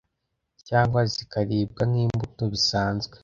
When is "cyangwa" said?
0.67-0.99